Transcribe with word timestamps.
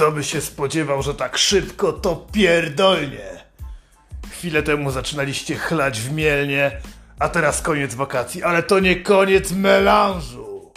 Kto 0.00 0.12
by 0.12 0.24
się 0.24 0.40
spodziewał, 0.40 1.02
że 1.02 1.14
tak 1.14 1.38
szybko 1.38 1.92
to 1.92 2.26
pierdolnie? 2.32 3.44
Chwilę 4.30 4.62
temu 4.62 4.90
zaczynaliście 4.90 5.56
chlać 5.56 6.00
w 6.00 6.12
mielnie, 6.12 6.80
a 7.18 7.28
teraz 7.28 7.62
koniec 7.62 7.94
wakacji, 7.94 8.42
ale 8.42 8.62
to 8.62 8.80
nie 8.80 8.96
koniec 8.96 9.52
melanżu. 9.52 10.72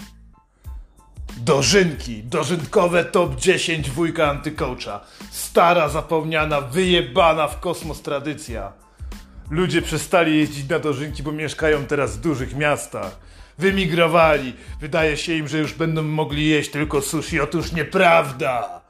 Dożynki, 1.38 2.23
dożynkowe 2.23 3.05
top 3.05 3.36
10 3.36 3.89
wujka 3.89 4.29
antykołcza. 4.29 5.00
Stara, 5.32 5.89
zapomniana, 5.89 6.61
wyjebana 6.61 7.47
w 7.47 7.60
kosmos 7.60 8.01
tradycja. 8.01 8.74
Ludzie 9.50 9.82
przestali 9.82 10.37
jeździć 10.37 10.69
na 10.69 10.79
dożynki, 10.79 11.24
bo 11.24 11.32
mieszkają 11.32 11.86
teraz 11.86 12.18
w 12.18 12.21
dużych 12.21 12.55
miastach. 12.55 13.19
Wymigrowali. 13.57 14.54
Wydaje 14.82 15.18
się 15.18 15.33
im, 15.33 15.47
że 15.47 15.57
już 15.57 15.74
będą 15.74 16.04
mogli 16.04 16.50
jeść 16.50 16.71
tylko 16.71 17.01
sushi. 17.01 17.39
Otóż 17.39 17.71
nieprawda. 17.71 18.82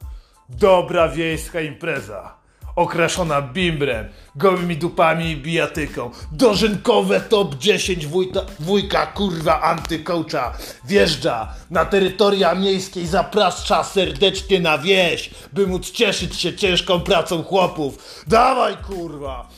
Dobra 0.59 1.07
wiejska 1.07 1.61
impreza. 1.61 2.43
Okraszona 2.75 3.41
bimbrem, 3.41 4.09
gołymi 4.35 4.77
dupami 4.77 5.31
i 5.31 5.37
bijatyką. 5.37 6.11
Dożynkowe 6.31 7.21
top 7.21 7.55
10 7.55 8.07
wujka, 8.07 8.41
wujka 8.59 9.05
kurwa 9.05 9.61
antykołcza. 9.61 10.53
Wjeżdża 10.85 11.47
na 11.69 11.85
terytoria 11.85 12.55
miejskie 12.55 13.01
i 13.01 13.07
zaprasza 13.07 13.83
serdecznie 13.83 14.59
na 14.59 14.77
wieś, 14.77 15.29
by 15.53 15.67
móc 15.67 15.91
cieszyć 15.91 16.39
się 16.39 16.53
ciężką 16.53 16.99
pracą 16.99 17.43
chłopów. 17.43 18.23
Dawaj 18.27 18.77
kurwa. 18.77 19.49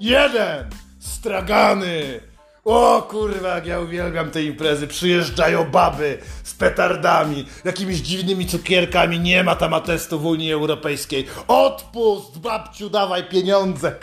Jeden. 0.00 0.70
Stragany. 1.00 2.31
O 2.64 3.02
kurwa, 3.02 3.48
jak 3.48 3.66
ja 3.66 3.80
uwielbiam 3.80 4.30
te 4.30 4.42
imprezy. 4.42 4.86
Przyjeżdżają 4.86 5.70
baby 5.70 6.18
z 6.44 6.54
petardami, 6.54 7.46
jakimiś 7.64 8.00
dziwnymi 8.00 8.46
cukierkami. 8.46 9.20
Nie 9.20 9.44
ma 9.44 9.56
tam 9.56 9.74
atestu 9.74 10.20
w 10.20 10.26
Unii 10.26 10.52
Europejskiej. 10.52 11.26
Odpust, 11.48 12.38
babciu, 12.38 12.90
dawaj 12.90 13.28
pieniądze. 13.28 13.94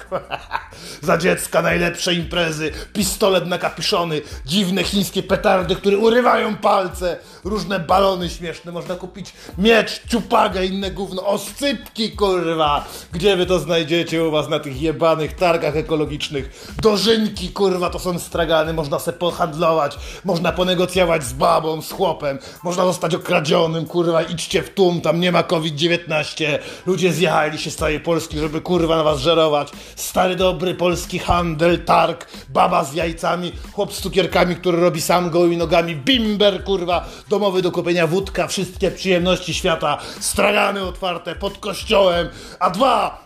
Za 1.02 1.17
dziecka 1.17 1.61
najlepsze 1.61 2.13
imprezy. 2.13 2.71
Pistolet 2.93 3.47
nakapiszony, 3.47 4.21
dziwne 4.45 4.83
chińskie 4.83 5.23
petardy, 5.23 5.75
które 5.75 5.97
urywają 5.97 6.55
palce. 6.55 7.17
Różne 7.43 7.80
balony 7.80 8.30
śmieszne. 8.30 8.71
Można 8.71 8.95
kupić 8.95 9.33
miecz, 9.57 10.02
ciupagę, 10.07 10.65
inne 10.65 10.91
gówno. 10.91 11.27
Oscypki, 11.27 12.11
kurwa. 12.11 12.85
Gdzie 13.11 13.35
wy 13.37 13.45
to 13.45 13.59
znajdziecie 13.59 14.23
u 14.23 14.31
was 14.31 14.49
na 14.49 14.59
tych 14.59 14.81
jebanych 14.81 15.35
targach 15.35 15.75
ekologicznych? 15.75 16.73
Dożynki, 16.81 17.49
kurwa, 17.49 17.89
to 17.89 17.99
są 17.99 18.19
stragany. 18.50 18.73
Można 18.73 19.00
se 19.00 19.14
pohandlować, 19.14 19.97
można 20.25 20.52
ponegocjować 20.52 21.23
z 21.23 21.33
babą, 21.33 21.81
z 21.81 21.92
chłopem. 21.92 22.39
Można 22.64 22.86
zostać 22.86 23.16
okradzionym, 23.16 23.86
kurwa, 23.86 24.22
idźcie 24.22 24.64
w 24.64 24.69
tłum, 24.69 25.02
tam 25.02 25.19
nie 25.19 25.31
ma 25.31 25.44
COVID-19. 25.44 26.59
Ludzie 26.86 27.14
zjechali 27.14 27.58
się 27.58 27.72
z 27.72 27.75
całej 27.75 28.00
Polski, 28.00 28.39
żeby 28.39 28.61
kurwa 28.61 28.97
na 28.97 29.03
was 29.03 29.20
żerować. 29.20 29.70
Stary, 29.95 30.36
dobry 30.36 30.75
polski 30.75 31.20
handel, 31.20 31.86
targ, 31.86 32.27
baba 32.50 32.83
z 32.83 32.94
jajcami, 32.94 33.52
chłop 33.73 33.94
z 33.94 34.02
cukierkami, 34.02 34.55
który 34.55 34.80
robi 34.80 35.02
sam 35.02 35.30
gołymi 35.30 35.58
nogami, 35.58 35.95
bimber, 35.95 36.64
kurwa, 36.64 37.05
domowy 37.30 37.61
do 37.61 37.72
kupienia 37.72 38.08
wódka, 38.08 38.47
wszystkie 38.47 38.92
przyjemności 38.92 39.53
świata, 39.53 39.97
stragany 40.20 40.83
otwarte 40.83 41.36
pod 41.36 41.58
kościołem, 41.58 42.30
a 42.59 42.70
dwa, 42.70 43.25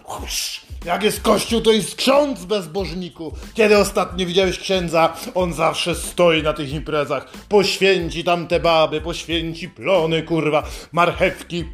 jak 0.86 1.04
jest 1.04 1.22
kościół, 1.22 1.62
to 1.62 1.72
jest 1.72 1.96
ksiądz 1.96 2.46
bezbożniku. 2.46 3.34
Kiedy 3.54 3.78
ostatnio 3.78 4.26
widziałeś 4.26 4.60
księdza? 4.60 5.14
On 5.36 5.54
zawsze 5.54 5.96
stoi 5.96 6.44
na 6.44 6.54
tych 6.54 6.74
imprezach. 6.74 7.32
Poświęci 7.50 8.24
tam 8.24 8.48
te 8.48 8.60
baby, 8.60 9.02
poświęci 9.02 9.70
plony, 9.70 10.24
kurwa, 10.24 10.64
marchewki, 10.92 11.66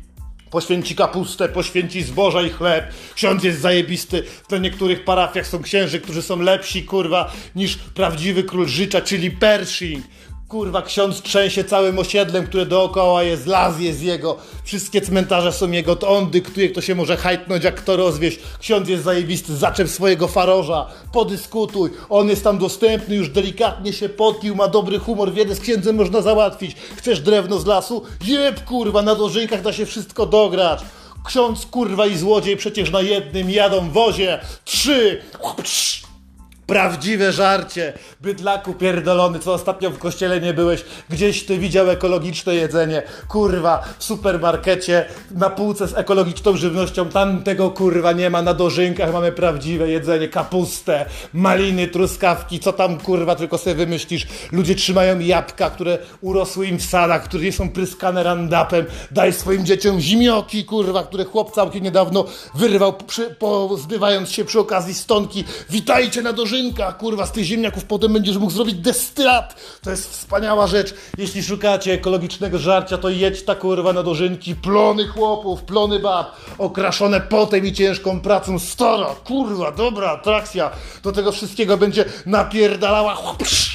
Poświęci 0.51 0.95
kapustę, 0.95 1.49
poświęci 1.49 2.03
zboża 2.03 2.41
i 2.41 2.49
chleb. 2.49 2.93
Ksiądz 3.15 3.43
jest 3.43 3.61
zajebisty. 3.61 4.23
W 4.49 4.61
niektórych 4.61 5.03
parafiach 5.03 5.47
są 5.47 5.61
księży, 5.61 5.99
którzy 5.99 6.21
są 6.21 6.41
lepsi, 6.41 6.83
kurwa, 6.83 7.31
niż 7.55 7.77
prawdziwy 7.77 8.43
król 8.43 8.67
życia, 8.67 9.01
czyli 9.01 9.31
Pershing. 9.31 10.05
Kurwa, 10.49 10.81
ksiądz 10.81 11.21
trzęsie 11.21 11.63
całym 11.63 11.99
osiedlem, 11.99 12.47
które 12.47 12.65
dookoła 12.65 13.23
jest, 13.23 13.45
las 13.45 13.79
jest 13.79 14.01
jego, 14.01 14.37
wszystkie 14.63 15.01
cmentarze 15.01 15.51
są 15.51 15.71
jego, 15.71 15.95
to 15.95 16.09
on 16.17 16.29
dyktuje, 16.29 16.69
kto 16.69 16.81
się 16.81 16.95
może 16.95 17.17
hajtnąć, 17.17 17.63
jak 17.63 17.75
kto 17.75 17.97
rozwieść. 17.97 18.39
Ksiądz 18.59 18.89
jest 18.89 19.03
zajebisty, 19.03 19.55
zaczep 19.55 19.89
swojego 19.89 20.27
faroża, 20.27 20.85
podyskutuj, 21.13 21.89
on 22.09 22.29
jest 22.29 22.43
tam 22.43 22.57
dostępny, 22.57 23.15
już 23.15 23.29
delikatnie 23.29 23.93
się 23.93 24.09
podpił, 24.09 24.55
ma 24.55 24.67
dobry 24.67 24.99
humor, 24.99 25.33
wiele 25.33 25.55
z 25.55 25.59
księdzem 25.59 25.95
można 25.95 26.21
załatwić. 26.21 26.75
Chcesz 26.95 27.19
drewno 27.19 27.59
z 27.59 27.65
lasu? 27.65 28.03
Jeb, 28.25 28.63
kurwa, 28.63 29.01
na 29.01 29.15
dożynkach 29.15 29.61
da 29.61 29.73
się 29.73 29.85
wszystko 29.85 30.25
dograć. 30.25 30.79
Ksiądz, 31.25 31.65
kurwa 31.65 32.05
i 32.05 32.17
złodziej 32.17 32.57
przecież 32.57 32.91
na 32.91 33.01
jednym 33.01 33.49
jadą 33.49 33.89
wozie. 33.89 34.39
Trzy! 34.65 35.21
Prawdziwe 36.69 37.31
żarcie, 37.31 37.93
bydlaku 38.21 38.73
pierdolony, 38.73 39.39
co 39.39 39.53
ostatnio 39.53 39.89
w 39.89 39.97
kościele 39.97 40.41
nie 40.41 40.53
byłeś, 40.53 40.85
gdzieś 41.09 41.45
ty 41.45 41.57
widział 41.57 41.89
ekologiczne 41.89 42.55
jedzenie, 42.55 43.03
kurwa, 43.27 43.83
w 43.99 44.03
supermarkecie, 44.03 45.05
na 45.31 45.49
półce 45.49 45.87
z 45.87 45.97
ekologiczną 45.97 46.57
żywnością, 46.57 47.09
tam 47.09 47.43
tego 47.43 47.69
kurwa 47.69 48.11
nie 48.11 48.29
ma, 48.29 48.41
na 48.41 48.53
dożynkach 48.53 49.13
mamy 49.13 49.31
prawdziwe 49.31 49.89
jedzenie, 49.89 50.27
kapustę, 50.27 51.05
maliny, 51.33 51.87
truskawki, 51.87 52.59
co 52.59 52.73
tam 52.73 52.99
kurwa 52.99 53.35
tylko 53.35 53.57
sobie 53.57 53.75
wymyślisz, 53.75 54.27
ludzie 54.51 54.75
trzymają 54.75 55.19
jabłka, 55.19 55.69
które 55.69 55.97
urosły 56.21 56.67
im 56.67 56.77
w 56.77 56.85
sadach, 56.85 57.23
które 57.23 57.51
są 57.51 57.69
pryskane 57.69 58.23
randapem, 58.23 58.85
daj 59.11 59.33
swoim 59.33 59.65
dzieciom 59.65 59.99
zimioki, 59.99 60.65
kurwa, 60.65 61.03
które 61.03 61.25
chłop 61.25 61.51
całkiem 61.55 61.83
niedawno 61.83 62.25
wyrwał, 62.55 62.93
przy, 62.93 63.35
pozbywając 63.39 64.31
się 64.31 64.45
przy 64.45 64.59
okazji 64.59 64.93
stonki, 64.93 65.43
witajcie 65.69 66.21
na 66.21 66.33
dożynkach, 66.33 66.58
kurwa, 66.99 67.25
z 67.25 67.31
tych 67.31 67.43
ziemniaków 67.43 67.85
potem 67.85 68.13
będziesz 68.13 68.37
mógł 68.37 68.51
zrobić 68.51 68.75
destylat. 68.75 69.55
To 69.81 69.91
jest 69.91 70.11
wspaniała 70.11 70.67
rzecz. 70.67 70.93
Jeśli 71.17 71.43
szukacie 71.43 71.93
ekologicznego 71.93 72.59
żarcia, 72.59 72.97
to 72.97 73.09
jedź 73.09 73.43
ta 73.43 73.55
kurwa 73.55 73.93
na 73.93 74.03
dożynki. 74.03 74.55
Plony 74.55 75.07
chłopów, 75.07 75.63
plony 75.63 75.99
bab, 75.99 76.35
okraszone 76.57 77.21
potem 77.21 77.65
i 77.65 77.73
ciężką 77.73 78.21
pracą. 78.21 78.59
Stara, 78.59 79.15
kurwa, 79.23 79.71
dobra 79.71 80.11
atrakcja. 80.11 80.71
Do 81.03 81.11
tego 81.11 81.31
wszystkiego 81.31 81.77
będzie 81.77 82.05
napierdalała. 82.25 83.17
Psz, 83.37 83.68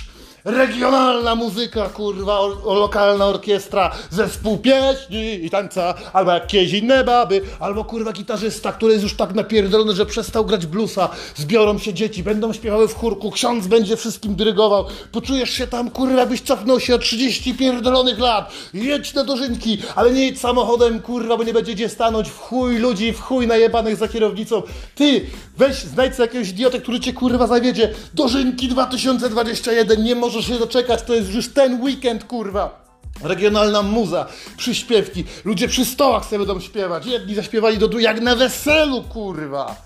regionalna 0.45 1.35
muzyka, 1.35 1.89
kurwa, 1.89 2.41
o, 2.41 2.63
o, 2.65 2.75
lokalna 2.75 3.27
orkiestra, 3.27 3.91
zespół 4.11 4.59
pieśni 4.59 5.45
i 5.45 5.51
tańca, 5.51 5.95
albo 6.13 6.31
jakieś 6.31 6.73
inne 6.73 7.05
baby, 7.05 7.41
albo 7.61 7.85
kurwa 7.85 8.13
gitarzysta, 8.13 8.73
który 8.73 8.93
jest 8.93 9.03
już 9.03 9.17
tak 9.17 9.35
napierdolony, 9.35 9.95
że 9.95 10.07
przestał 10.07 10.45
grać 10.45 10.67
bluesa, 10.67 11.09
zbiorą 11.37 11.79
się 11.79 11.95
dzieci, 11.95 12.23
będą 12.23 12.53
śpiewały 12.53 12.89
w 12.89 12.95
chórku, 12.95 13.31
ksiądz 13.31 13.67
będzie 13.67 13.97
wszystkim 13.97 14.35
dyrygował, 14.35 14.87
poczujesz 15.13 15.51
się 15.51 15.67
tam, 15.67 15.91
kurwa, 15.91 16.27
byś 16.27 16.41
cofnął 16.41 16.81
się 16.81 16.95
o 16.95 16.99
30 16.99 17.55
pierdolonych 17.55 18.19
lat, 18.19 18.53
jedź 18.75 19.15
na 19.15 19.25
dożynki, 19.25 19.79
ale 19.97 20.11
nie 20.11 20.25
jedź 20.25 20.41
samochodem, 20.41 21.03
kurwa, 21.03 21.37
bo 21.37 21.45
nie 21.45 21.53
będzie 21.53 21.75
gdzie 21.75 21.89
stanąć, 21.89 22.29
w 22.29 22.39
chuj 22.39 22.79
ludzi, 22.79 23.13
w 23.13 23.21
chuj 23.21 23.47
najebanych 23.47 23.97
za 23.97 24.09
kierownicą, 24.09 24.63
ty, 24.95 25.27
weź, 25.57 25.77
znajdź 25.77 26.19
jakiegoś 26.19 26.49
idiotę, 26.49 26.81
który 26.81 27.01
cię, 27.01 27.13
kurwa, 27.13 27.47
zawiedzie, 27.47 27.95
dożynki 28.15 28.69
2021, 28.69 30.05
nie 30.05 30.15
może 30.15 30.34
możesz 30.35 30.51
się 30.51 30.59
doczekać, 30.59 31.03
to 31.03 31.15
jest 31.15 31.35
już 31.35 31.49
ten 31.49 31.83
weekend, 31.83 32.25
kurwa. 32.25 32.85
Regionalna 33.23 33.83
muza, 33.83 34.27
przyśpiewki, 34.57 35.25
ludzie 35.45 35.69
przy 35.69 35.85
stołach 35.85 36.25
sobie 36.25 36.39
będą 36.39 36.61
śpiewać. 36.61 37.07
Jedni 37.07 37.35
zaśpiewali 37.35 37.79
do 37.79 37.99
jak 37.99 38.21
na 38.21 38.37
weselu, 38.37 39.03
kurwa. 39.03 39.77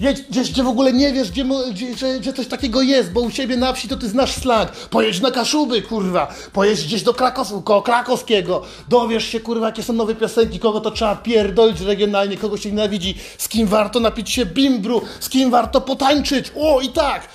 Jedź 0.00 0.22
gdzieś, 0.22 0.50
gdzie 0.50 0.62
w 0.62 0.68
ogóle 0.68 0.92
nie 0.92 1.12
wiesz, 1.12 1.30
gdzie, 1.30 1.44
gdzie, 1.70 2.22
że, 2.22 2.32
coś 2.32 2.46
takiego 2.46 2.82
jest, 2.82 3.12
bo 3.12 3.20
u 3.20 3.30
siebie 3.30 3.56
na 3.56 3.72
wsi 3.72 3.88
to 3.88 3.96
ty 3.96 4.08
znasz 4.08 4.32
slang. 4.32 4.70
Pojedź 4.70 5.20
na 5.20 5.30
Kaszuby, 5.30 5.82
kurwa. 5.82 6.34
Pojedź 6.52 6.84
gdzieś 6.84 7.02
do 7.02 7.14
koło 7.64 7.82
Krakowskiego. 7.82 8.62
Dowiesz 8.88 9.24
się, 9.24 9.40
kurwa, 9.40 9.66
jakie 9.66 9.82
są 9.82 9.92
nowe 9.92 10.14
piosenki, 10.14 10.58
kogo 10.58 10.80
to 10.80 10.90
trzeba 10.90 11.16
pierdolić 11.16 11.80
regionalnie, 11.80 12.36
kogo 12.36 12.56
się 12.56 12.70
nienawidzi, 12.70 13.14
z 13.38 13.48
kim 13.48 13.66
warto 13.66 14.00
napić 14.00 14.30
się 14.30 14.46
bimbru, 14.46 15.02
z 15.20 15.28
kim 15.28 15.50
warto 15.50 15.80
potańczyć. 15.80 16.52
O, 16.56 16.80
i 16.80 16.88
tak. 16.88 17.28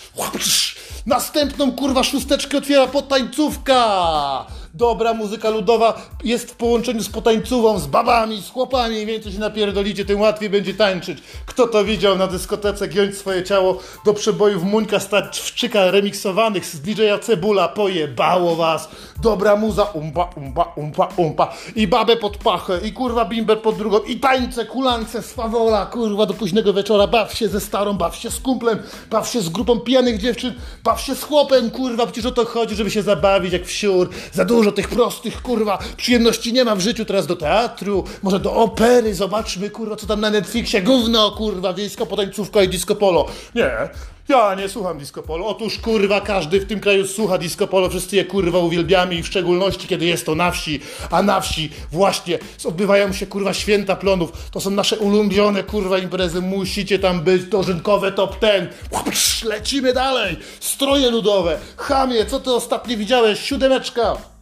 Następną, 1.05 1.71
kurwa, 1.71 2.03
szósteczkę 2.03 2.57
otwiera 2.57 2.87
potańcówka 2.87 4.45
dobra 4.73 5.13
muzyka 5.13 5.49
ludowa 5.49 6.01
jest 6.23 6.51
w 6.51 6.55
połączeniu 6.55 7.03
z 7.03 7.09
potańcową, 7.09 7.79
z 7.79 7.87
babami, 7.87 8.41
z 8.41 8.49
chłopami. 8.49 8.99
Im 8.99 9.07
więcej 9.07 9.31
się 9.31 9.39
napierdolicie, 9.39 10.05
tym 10.05 10.21
łatwiej 10.21 10.49
będzie 10.49 10.73
tańczyć. 10.73 11.17
Kto 11.45 11.67
to 11.67 11.85
widział 11.85 12.17
na 12.17 12.27
dyskotece, 12.27 12.87
giąć 12.87 13.17
swoje 13.17 13.43
ciało 13.43 13.79
do 14.05 14.13
przebojów 14.13 14.63
Muńka 14.63 14.99
Stawczyka 14.99 15.91
remiksowanych 15.91 16.65
z 16.65 16.79
DJ-a 16.79 17.19
Cebula. 17.19 17.67
Pojebało 17.67 18.55
was. 18.55 18.89
Dobra 19.21 19.55
muza, 19.55 19.83
umpa, 19.83 20.29
umpa, 20.35 20.73
umpa, 20.75 21.09
umpa. 21.17 21.53
I 21.75 21.87
babę 21.87 22.17
pod 22.17 22.37
pachę, 22.37 22.79
i 22.83 22.93
kurwa 22.93 23.25
bimber 23.25 23.61
pod 23.61 23.77
drugą, 23.77 23.99
i 23.99 24.19
tańce, 24.19 24.65
kulance, 24.65 25.21
swawola, 25.21 25.85
kurwa, 25.85 26.25
do 26.25 26.33
późnego 26.33 26.73
wieczora. 26.73 27.07
Baw 27.07 27.33
się 27.33 27.47
ze 27.47 27.59
starą, 27.59 27.93
baw 27.93 28.15
się 28.15 28.31
z 28.31 28.39
kumplem, 28.39 28.79
baw 29.09 29.29
się 29.29 29.41
z 29.41 29.49
grupą 29.49 29.79
pijanych 29.79 30.17
dziewczyn, 30.17 30.53
baw 30.83 31.01
się 31.01 31.15
z 31.15 31.23
chłopem, 31.23 31.71
kurwa, 31.71 32.05
przecież 32.05 32.25
o 32.25 32.31
to 32.31 32.45
chodzi, 32.45 32.75
żeby 32.75 32.91
się 32.91 33.01
zabawić 33.01 33.53
jak 33.53 33.65
wsiór. 33.65 34.09
Za 34.31 34.45
dużo 34.45 34.62
Dużo 34.63 34.75
tych 34.75 34.87
prostych, 34.87 35.41
kurwa, 35.41 35.79
przyjemności 35.97 36.53
nie 36.53 36.65
ma 36.65 36.75
w 36.75 36.79
życiu. 36.79 37.05
Teraz 37.05 37.27
do 37.27 37.35
teatru, 37.35 38.03
może 38.21 38.39
do 38.39 38.53
opery, 38.53 39.15
zobaczmy, 39.15 39.69
kurwa, 39.69 39.95
co 39.95 40.07
tam 40.07 40.21
na 40.21 40.29
Netflixie. 40.29 40.81
Gówno, 40.81 41.31
kurwa, 41.31 41.73
wiejska 41.73 42.05
potańcówka 42.05 42.63
i 42.63 42.67
disco 42.67 42.95
polo. 42.95 43.25
Nie, 43.55 43.71
ja 44.29 44.55
nie 44.55 44.69
słucham 44.69 44.97
disco 44.99 45.23
polo. 45.23 45.47
Otóż, 45.47 45.79
kurwa, 45.79 46.21
każdy 46.21 46.59
w 46.59 46.65
tym 46.65 46.79
kraju 46.79 47.07
słucha 47.07 47.37
disco 47.37 47.67
polo. 47.67 47.89
Wszyscy 47.89 48.15
je, 48.15 48.25
kurwa, 48.25 48.59
uwielbiamy 48.59 49.15
i 49.15 49.23
w 49.23 49.27
szczególności, 49.27 49.87
kiedy 49.87 50.05
jest 50.05 50.25
to 50.25 50.35
na 50.35 50.51
wsi. 50.51 50.79
A 51.11 51.23
na 51.23 51.41
wsi 51.41 51.69
właśnie 51.91 52.39
odbywają 52.65 53.13
się, 53.13 53.27
kurwa, 53.27 53.53
święta 53.53 53.95
plonów. 53.95 54.31
To 54.51 54.59
są 54.59 54.69
nasze 54.69 54.99
ulubione, 54.99 55.63
kurwa, 55.63 55.97
imprezy. 55.97 56.41
Musicie 56.41 56.99
tam 56.99 57.21
być. 57.21 57.43
Dożynkowe 57.43 58.11
top 58.11 58.39
ten. 58.39 58.67
Lecimy 59.45 59.93
dalej. 59.93 60.37
Stroje 60.59 61.11
ludowe. 61.11 61.59
Chamie, 61.77 62.25
co 62.25 62.39
ty 62.39 62.51
ostatnio 62.51 62.97
widziałeś? 62.97 63.39
Siódemeczka. 63.39 64.32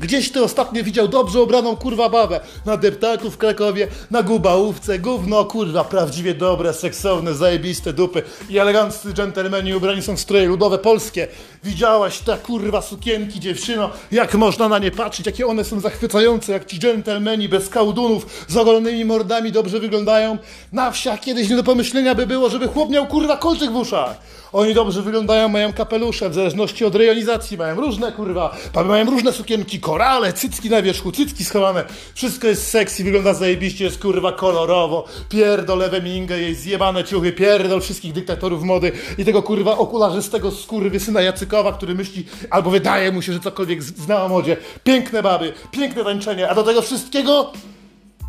Gdzieś 0.00 0.32
ty 0.32 0.42
ostatnio 0.44 0.84
widział 0.84 1.08
dobrze 1.08 1.42
ubraną 1.42 1.76
kurwa 1.76 2.08
babę 2.08 2.40
na 2.66 2.76
deptaku 2.76 3.30
w 3.30 3.38
Krakowie, 3.38 3.88
na 4.10 4.22
gubałówce, 4.22 4.98
gówno 4.98 5.44
kurwa, 5.44 5.84
prawdziwie 5.84 6.34
dobre, 6.34 6.74
seksowne, 6.74 7.34
zajebiste 7.34 7.92
dupy 7.92 8.22
i 8.50 8.58
eleganccy 8.58 9.12
dżentelmeni 9.12 9.74
ubrani 9.74 10.02
są 10.02 10.16
w 10.16 10.20
stroje 10.20 10.46
ludowe 10.46 10.78
polskie. 10.78 11.28
Widziałaś 11.64 12.18
te 12.18 12.36
kurwa 12.36 12.82
sukienki 12.82 13.40
dziewczyno, 13.40 13.90
jak 14.12 14.34
można 14.34 14.68
na 14.68 14.78
nie 14.78 14.90
patrzeć, 14.90 15.26
jakie 15.26 15.46
one 15.46 15.64
są 15.64 15.80
zachwycające, 15.80 16.52
jak 16.52 16.66
ci 16.66 16.78
dżentelmeni 16.78 17.48
bez 17.48 17.68
kałdunów, 17.68 18.26
z 18.48 18.56
ogolonymi 18.56 19.04
mordami 19.04 19.52
dobrze 19.52 19.80
wyglądają. 19.80 20.38
Na 20.72 20.90
wsiach 20.90 21.20
kiedyś 21.20 21.48
nie 21.48 21.56
do 21.56 21.64
pomyślenia 21.64 22.14
by 22.14 22.26
było, 22.26 22.50
żeby 22.50 22.68
chłop 22.68 22.90
miał 22.90 23.06
kurwa 23.06 23.36
kolczyk 23.36 23.70
w 23.70 23.76
uszach. 23.76 24.16
Oni 24.52 24.74
dobrze 24.74 25.02
wyglądają, 25.02 25.48
mają 25.48 25.72
kapelusze, 25.72 26.30
w 26.30 26.34
zależności 26.34 26.84
od 26.84 26.94
rejonizacji, 26.94 27.56
mają 27.56 27.76
różne 27.76 28.12
kurwa, 28.12 28.56
mają 28.84 29.10
różne 29.10 29.32
sukienki, 29.32 29.80
korale, 29.80 30.32
cycki 30.32 30.70
na 30.70 30.82
wierzchu, 30.82 31.12
cycki 31.12 31.44
schowane. 31.44 31.84
Wszystko 32.14 32.46
jest 32.46 32.70
sexy, 32.70 33.04
wygląda 33.04 33.34
zajebiście, 33.34 33.84
jest 33.84 33.98
kurwa 33.98 34.32
kolorowo. 34.32 35.04
Pierdol 35.28 35.78
lewę 35.78 36.02
mingę, 36.02 36.40
jej 36.40 36.54
zjebane 36.54 37.04
ciuchy, 37.04 37.32
pierdol 37.32 37.80
wszystkich 37.80 38.12
dyktatorów 38.12 38.62
mody 38.62 38.92
i 39.18 39.24
tego 39.24 39.42
kurwa 39.42 39.78
okularzystego 39.78 40.52
syna 40.98 41.20
Jacykowa, 41.20 41.72
który 41.72 41.94
myśli, 41.94 42.26
albo 42.50 42.70
wydaje 42.70 43.12
mu 43.12 43.22
się, 43.22 43.32
że 43.32 43.40
cokolwiek 43.40 43.82
zna 43.82 44.24
o 44.24 44.28
modzie. 44.28 44.56
Piękne 44.84 45.22
baby, 45.22 45.52
piękne 45.70 46.04
tańczenie, 46.04 46.48
a 46.48 46.54
do 46.54 46.62
tego 46.62 46.82
wszystkiego 46.82 47.52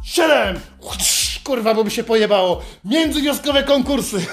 siedem! 0.03 0.59
Kurwa, 1.43 1.73
bo 1.73 1.83
by 1.83 1.91
się 1.91 2.03
pojebało. 2.03 2.61
Międzywioskowe 2.85 3.63
konkursy. 3.63 4.17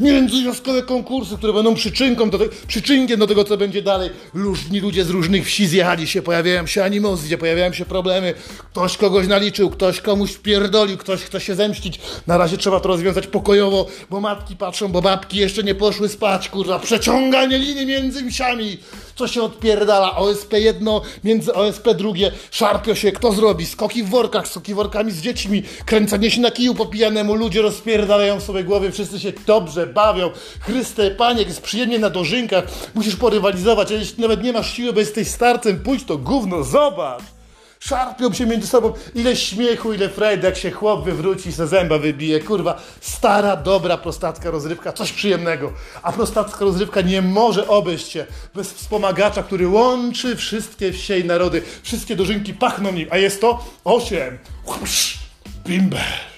międzywiązkowe 0.00 0.82
konkursy, 0.82 1.36
które 1.36 1.52
będą 1.52 1.74
przyczynką 1.74 2.30
do 2.30 2.38
te, 2.38 2.44
przyczynkiem 2.66 3.20
do 3.20 3.26
tego, 3.26 3.44
co 3.44 3.56
będzie 3.56 3.82
dalej. 3.82 4.10
Różni 4.34 4.80
ludzie 4.80 5.04
z 5.04 5.10
różnych 5.10 5.46
wsi 5.46 5.66
zjechali 5.66 6.06
się, 6.06 6.22
pojawiają 6.22 6.66
się 6.66 6.84
animozje, 6.84 7.38
pojawiają 7.38 7.72
się 7.72 7.84
problemy. 7.84 8.34
Ktoś 8.70 8.96
kogoś 8.96 9.26
naliczył, 9.26 9.70
ktoś 9.70 10.00
komuś 10.00 10.36
pierdolił, 10.36 10.96
ktoś 10.96 11.20
chce 11.22 11.40
się 11.40 11.54
zemścić. 11.54 12.00
Na 12.26 12.38
razie 12.38 12.56
trzeba 12.58 12.80
to 12.80 12.88
rozwiązać 12.88 13.26
pokojowo, 13.26 13.86
bo 14.10 14.20
matki 14.20 14.56
patrzą, 14.56 14.88
bo 14.88 15.02
babki 15.02 15.38
jeszcze 15.38 15.62
nie 15.62 15.74
poszły 15.74 16.08
spać, 16.08 16.48
kurwa. 16.48 16.78
Przeciąganie 16.78 17.58
linii 17.58 17.86
między 17.86 18.22
msiami. 18.22 18.78
Co 19.16 19.28
się 19.28 19.42
odpierdala? 19.42 20.16
OSP 20.16 20.52
jedno, 20.52 21.02
między 21.24 21.54
OSP 21.54 21.94
drugie. 21.94 22.32
Szarpio 22.50 22.94
się, 22.94 23.12
kto 23.12 23.32
zrobi? 23.32 23.66
Skoki 23.66 24.02
w 24.02 24.08
workach, 24.08 24.48
skoki 24.48 24.74
workami 24.74 25.12
z 25.12 25.20
dziećmi, 25.20 25.62
kręcenie 25.86 26.30
się 26.30 26.40
na 26.40 26.50
kiju 26.50 26.74
po 26.74 26.86
pijanemu. 26.86 27.34
Ludzie 27.34 27.62
rozpierdalają 27.62 28.40
sobie 28.40 28.64
głowy, 28.64 28.92
wszyscy 28.92 29.20
się 29.20 29.32
dobrze 29.46 29.86
bawią. 29.86 30.30
Chryste, 30.60 31.10
panie, 31.10 31.42
jest 31.42 31.60
przyjemnie 31.60 31.98
na 31.98 32.10
dożynkach, 32.10 32.64
musisz 32.94 33.16
porywalizować, 33.16 33.92
a 33.92 33.94
jeśli 33.94 34.22
nawet 34.22 34.42
nie 34.42 34.52
masz 34.52 34.72
siły, 34.72 34.92
bo 34.92 35.00
jesteś 35.00 35.28
starcem, 35.28 35.82
pójdź 35.82 36.04
to 36.04 36.18
gówno, 36.18 36.64
zobacz. 36.64 37.35
Szarpią 37.80 38.32
się 38.32 38.46
między 38.46 38.66
sobą. 38.66 38.92
Ile 39.14 39.36
śmiechu, 39.36 39.92
ile 39.92 40.08
frajdy, 40.08 40.46
jak 40.46 40.56
się 40.56 40.70
chłop 40.70 41.04
wywróci 41.04 41.52
se 41.52 41.66
zęba 41.66 41.98
wybije. 41.98 42.40
Kurwa, 42.40 42.80
stara, 43.00 43.56
dobra 43.56 43.96
prostacka 43.98 44.50
rozrywka, 44.50 44.92
coś 44.92 45.12
przyjemnego. 45.12 45.72
A 46.02 46.12
prostacka 46.12 46.64
rozrywka 46.64 47.00
nie 47.00 47.22
może 47.22 47.68
obejść 47.68 48.08
się 48.08 48.26
bez 48.54 48.72
wspomagacza, 48.72 49.42
który 49.42 49.68
łączy 49.68 50.36
wszystkie 50.36 50.92
wsie 50.92 51.18
i 51.18 51.24
narody. 51.24 51.62
Wszystkie 51.82 52.16
dożynki 52.16 52.54
pachną 52.54 52.92
nim, 52.92 53.08
a 53.10 53.18
jest 53.18 53.40
to 53.40 53.64
osiem. 53.84 54.38
Bimber. 55.66 56.35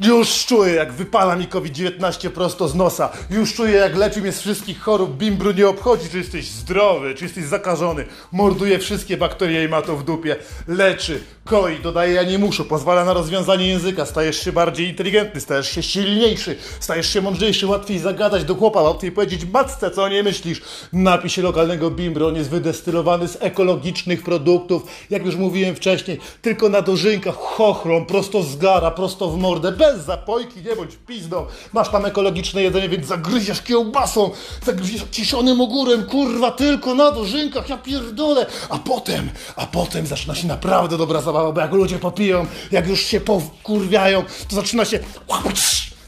Już 0.00 0.46
czuję, 0.46 0.74
jak 0.74 0.92
wypala 0.92 1.36
mi 1.36 1.46
COVID-19 1.46 2.30
prosto 2.30 2.68
z 2.68 2.74
nosa. 2.74 3.10
Już 3.30 3.54
czuję, 3.54 3.76
jak 3.76 3.96
leczy 3.96 4.20
mnie 4.20 4.32
z 4.32 4.40
wszystkich 4.40 4.80
chorób. 4.80 5.16
Bimbru 5.16 5.52
nie 5.52 5.68
obchodzi, 5.68 6.08
czy 6.10 6.18
jesteś 6.18 6.48
zdrowy, 6.48 7.14
czy 7.14 7.24
jesteś 7.24 7.44
zakażony. 7.44 8.04
Morduje 8.32 8.78
wszystkie 8.78 9.16
bakterie 9.16 9.64
i 9.64 9.68
ma 9.68 9.82
to 9.82 9.96
w 9.96 10.04
dupie. 10.04 10.36
Leczy, 10.68 11.20
koi, 11.44 11.78
dodaje 11.78 12.14
ja 12.14 12.22
nie 12.22 12.38
muszę, 12.38 12.64
pozwala 12.64 13.04
na 13.04 13.12
rozwiązanie 13.12 13.68
języka. 13.68 14.06
Stajesz 14.06 14.44
się 14.44 14.52
bardziej 14.52 14.88
inteligentny, 14.88 15.40
stajesz 15.40 15.68
się 15.68 15.82
silniejszy, 15.82 16.56
stajesz 16.80 17.12
się 17.12 17.22
mądrzejszy, 17.22 17.66
łatwiej 17.66 17.98
zagadać 17.98 18.44
do 18.44 18.54
chłopa, 18.54 18.82
łatwiej 18.82 19.12
powiedzieć 19.12 19.44
matce, 19.44 19.90
co 19.90 20.02
o 20.02 20.08
niej 20.08 20.22
myślisz. 20.24 20.62
Napij 20.92 21.30
się 21.30 21.42
lokalnego 21.42 21.90
bimbru, 21.90 22.26
on 22.26 22.36
jest 22.36 22.50
wydestylowany 22.50 23.28
z 23.28 23.36
ekologicznych 23.40 24.22
produktów. 24.22 24.82
Jak 25.10 25.26
już 25.26 25.36
mówiłem 25.36 25.74
wcześniej, 25.74 26.18
tylko 26.42 26.68
na 26.68 26.82
dożynkach, 26.82 27.36
chochrą, 27.36 28.04
prosto 28.04 28.42
z 28.42 28.56
gara, 28.56 28.90
prosto 28.90 29.30
w 29.30 29.38
mordę, 29.38 29.72
bez 29.92 30.04
zapojki, 30.04 30.62
nie 30.62 30.76
bądź 30.76 30.96
pizdą. 31.06 31.46
Masz 31.72 31.88
tam 31.88 32.06
ekologiczne 32.06 32.62
jedzenie, 32.62 32.88
więc 32.88 33.06
zagryziesz 33.06 33.62
kiełbasą, 33.62 34.30
zagryziesz 34.66 35.02
ciszonym 35.10 35.60
ogórem, 35.60 36.06
kurwa, 36.06 36.50
tylko 36.50 36.94
na 36.94 37.10
dożynkach, 37.10 37.68
ja 37.68 37.78
pierdolę. 37.78 38.46
A 38.68 38.78
potem, 38.78 39.30
a 39.56 39.66
potem 39.66 40.06
zaczyna 40.06 40.34
się 40.34 40.46
naprawdę 40.46 40.98
dobra 40.98 41.20
zabawa, 41.20 41.52
bo 41.52 41.60
jak 41.60 41.72
ludzie 41.72 41.98
popiją, 41.98 42.46
jak 42.70 42.88
już 42.88 43.00
się 43.00 43.20
pokurwiają, 43.20 44.24
to 44.48 44.56
zaczyna 44.56 44.84
się... 44.84 44.98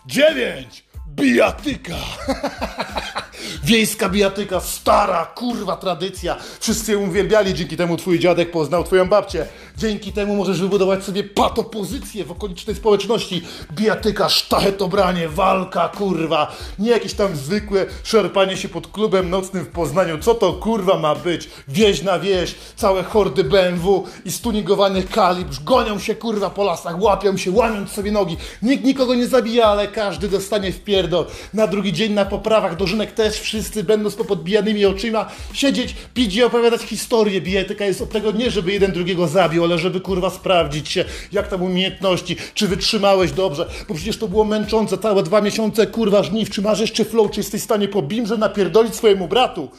Dziewięć! 0.06 0.84
Bijatyka! 1.08 1.96
Wiejska 3.65 4.09
bijatyka, 4.09 4.61
stara, 4.61 5.27
kurwa 5.27 5.77
tradycja. 5.77 6.37
Wszyscy 6.61 6.93
ją 6.93 7.00
uwielbiali, 7.09 7.55
dzięki 7.55 7.77
temu 7.77 7.97
twój 7.97 8.19
dziadek 8.19 8.50
poznał 8.50 8.85
twoją 8.85 9.09
babcię. 9.09 9.47
Dzięki 9.77 10.12
temu 10.12 10.37
możesz 10.37 10.61
wybudować 10.61 11.05
sobie 11.05 11.25
patopozycję 11.25 12.25
w 12.25 12.31
okolicznej 12.31 12.77
społeczności. 12.77 13.43
Bijatyka, 13.73 14.29
sztachetobranie, 14.29 15.29
walka, 15.29 15.89
kurwa. 15.89 16.56
Nie 16.79 16.91
jakieś 16.91 17.15
tam 17.15 17.37
zwykłe 17.37 17.87
szarpanie 18.05 18.56
się 18.56 18.69
pod 18.69 18.87
klubem 18.87 19.31
nocnym 19.31 19.65
w 19.65 19.69
Poznaniu. 19.69 20.19
Co 20.19 20.34
to 20.34 20.53
kurwa 20.53 20.99
ma 20.99 21.15
być? 21.15 21.51
Wieś 21.69 22.03
na 22.03 22.19
wieś, 22.19 22.55
całe 22.77 23.03
hordy 23.03 23.44
BMW 23.44 24.05
i 24.25 24.32
stunigowanych 24.32 25.11
kalibr 25.11 25.55
gonią 25.65 25.99
się 25.99 26.15
kurwa 26.15 26.51
po 26.51 26.65
lasach, 26.65 27.03
łapią 27.03 27.37
się, 27.37 27.51
łamiąc 27.51 27.91
sobie 27.91 28.13
nogi. 28.13 28.37
Nikt 28.63 28.84
nikogo 28.84 29.15
nie 29.15 29.27
zabija, 29.27 29.67
ale 29.67 29.89
każdy 29.89 30.29
dostanie 30.29 30.72
w 30.72 30.81
pierdol. 30.81 31.27
Na 31.55 31.67
drugi 31.67 31.93
dzień 31.93 32.13
na 32.13 32.25
poprawach 32.25 32.77
dożynek 32.77 33.13
też 33.13 33.31
wszyscy 33.39 33.84
będą 33.84 34.10
z 34.10 34.15
popodbijanymi 34.15 34.86
oczyma 34.86 35.31
siedzieć, 35.53 35.94
pić 36.15 36.36
i 36.36 36.43
opowiadać 36.43 36.82
historię. 36.82 37.41
Bijatyka 37.41 37.84
jest 37.84 38.03
od 38.03 38.10
tego 38.10 38.32
nie, 38.32 38.51
żeby 38.51 38.72
jeden 38.72 38.93
drugiego 38.93 39.29
zabił, 39.29 39.65
ale 39.65 39.79
żeby 39.79 40.01
kurwa 40.01 40.31
sprawdzić 40.31 40.89
się, 40.89 41.05
jak 41.32 41.48
tam 41.48 41.62
umiejętności, 41.62 42.36
czy 42.55 42.69
wytrzymałeś 42.69 43.32
dobrze, 43.32 43.70
bo 43.89 43.94
przecież 43.94 44.17
to 44.17 44.29
było 44.29 44.44
męczące, 44.44 44.98
całe 44.98 45.22
dwa 45.22 45.41
miesiące 45.41 45.86
kurwa 45.86 46.22
żniw, 46.22 46.51
czy 46.51 46.62
masz 46.62 46.81
jeszcze 46.81 47.05
flow, 47.05 47.31
czy 47.31 47.41
jesteś 47.41 47.60
w 47.60 47.65
stanie 47.65 47.89
po 47.89 48.03
bimrze 48.03 48.36
napierdolić 48.36 48.94
swojemu 48.94 49.29
bratu. 49.29 49.70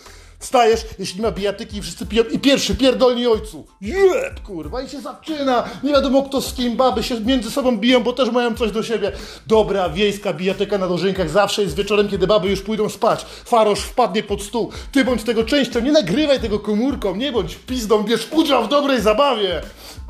Wstajesz, 0.44 0.86
jeśli 1.00 1.22
ma 1.22 1.32
bijatyki 1.32 1.78
i 1.78 1.82
wszyscy 1.82 2.06
piją 2.06 2.24
i 2.24 2.40
pierwszy 2.40 2.76
pierdolni 2.76 3.28
ojcu. 3.28 3.66
Jeb, 3.82 4.40
kurwa, 4.44 4.82
i 4.82 4.90
się 4.90 5.02
zaczyna. 5.02 5.64
Nie 5.84 5.92
wiadomo 5.92 6.24
kto 6.24 6.42
z 6.42 6.54
kim, 6.54 6.76
baby 6.76 7.04
się 7.04 7.20
między 7.20 7.52
sobą 7.52 7.78
biją, 7.78 8.04
bo 8.04 8.14
też 8.14 8.32
mają 8.32 8.56
coś 8.56 8.72
do 8.72 8.84
siebie. 8.84 9.12
Dobra, 9.48 9.90
wiejska 9.90 10.34
bijatyka 10.34 10.78
na 10.78 10.88
dożynkach 10.88 11.30
zawsze 11.30 11.62
jest 11.62 11.76
wieczorem, 11.76 12.10
kiedy 12.10 12.28
baby 12.28 12.50
już 12.50 12.62
pójdą 12.62 12.90
spać. 12.90 13.26
Farosz 13.46 13.80
wpadnie 13.80 14.24
pod 14.24 14.42
stół. 14.42 14.72
Ty 14.92 15.06
bądź 15.06 15.24
tego 15.24 15.44
częścią, 15.44 15.80
nie 15.80 15.92
nagrywaj 15.92 16.40
tego 16.40 16.60
komórką, 16.60 17.16
nie 17.16 17.32
bądź 17.32 17.56
pizdą, 17.56 18.04
bierz 18.04 18.28
udział 18.32 18.64
w 18.64 18.68
dobrej 18.68 19.02
zabawie. 19.02 19.62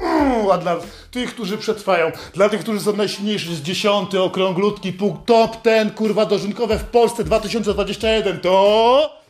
Mm, 0.01 0.51
a 0.51 0.57
dla 0.57 0.75
tych, 1.11 1.33
którzy 1.33 1.57
przetrwają, 1.57 2.11
dla 2.33 2.49
tych, 2.49 2.61
którzy 2.61 2.79
są 2.79 2.95
najsilniejsi, 2.95 3.55
z 3.55 3.61
dziesiąty, 3.61 4.21
okrąglutki, 4.21 4.93
punkt, 4.93 5.25
top 5.25 5.61
ten, 5.61 5.91
kurwa, 5.91 6.25
dożynkowe 6.25 6.79
w 6.79 6.83
Polsce 6.83 7.23
2021, 7.23 8.39
to... 8.39 9.22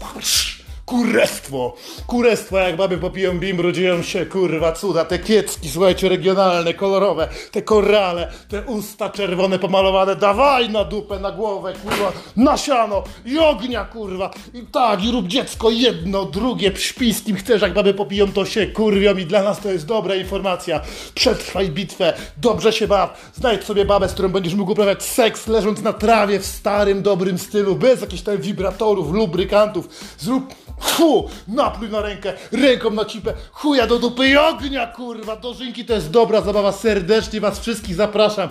whoosh, 0.00 0.57
Kurestwo! 0.88 1.74
Kurestwo, 2.06 2.58
jak 2.58 2.76
baby 2.76 2.98
popiją 2.98 3.38
bimbru, 3.38 3.72
dzieją 3.72 4.02
się, 4.02 4.26
kurwa, 4.26 4.72
cuda. 4.72 5.04
Te 5.04 5.18
kiecki, 5.18 5.68
słuchajcie, 5.68 6.08
regionalne, 6.08 6.74
kolorowe, 6.74 7.28
te 7.52 7.62
korale, 7.62 8.32
te 8.48 8.62
usta 8.62 9.10
czerwone 9.10 9.58
pomalowane, 9.58 10.16
dawaj 10.16 10.70
na 10.70 10.84
dupę, 10.84 11.18
na 11.18 11.32
głowę, 11.32 11.72
kurwa, 11.82 12.12
na 12.36 12.56
siano 12.56 13.02
i 13.26 13.38
ognia, 13.38 13.84
kurwa. 13.84 14.30
I 14.54 14.62
tak, 14.62 15.04
i 15.04 15.10
rób 15.10 15.26
dziecko 15.26 15.70
jedno, 15.70 16.24
drugie, 16.24 16.76
śpi 16.76 17.14
z 17.14 17.22
kim 17.22 17.36
chcesz, 17.36 17.62
jak 17.62 17.74
baby 17.74 17.94
popiją, 17.94 18.32
to 18.32 18.44
się 18.44 18.66
kurwią 18.66 19.16
i 19.16 19.26
dla 19.26 19.42
nas 19.42 19.60
to 19.60 19.70
jest 19.70 19.86
dobra 19.86 20.14
informacja. 20.14 20.80
Przetrwaj 21.14 21.70
bitwę, 21.70 22.12
dobrze 22.36 22.72
się 22.72 22.86
baw, 22.86 23.30
znajdź 23.34 23.64
sobie 23.64 23.84
babę, 23.84 24.08
z 24.08 24.12
którą 24.12 24.28
będziesz 24.28 24.54
mógł 24.54 24.72
uprawiać 24.72 25.02
seks, 25.02 25.46
leżąc 25.46 25.82
na 25.82 25.92
trawie 25.92 26.40
w 26.40 26.46
starym, 26.46 27.02
dobrym 27.02 27.38
stylu, 27.38 27.76
bez 27.76 28.00
jakichś 28.00 28.22
tam 28.22 28.36
wibratorów, 28.36 29.12
lubrykantów. 29.12 29.88
Zrób 30.18 30.54
Fu, 30.80 31.28
napluj 31.48 31.90
na 31.90 32.00
rękę, 32.00 32.32
ręką 32.52 32.90
na 32.90 33.04
cipę, 33.04 33.34
chuja 33.52 33.86
do 33.86 33.98
dupy 33.98 34.28
i 34.28 34.36
ognia, 34.36 34.86
kurwa, 34.86 35.36
dożynki 35.36 35.84
to 35.84 35.94
jest 35.94 36.10
dobra 36.10 36.40
zabawa, 36.40 36.72
serdecznie 36.72 37.40
was 37.40 37.60
wszystkich 37.60 37.94
zapraszam. 37.94 38.48